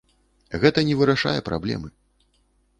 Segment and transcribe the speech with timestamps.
[0.63, 1.95] Гэта не вырашае праблемы.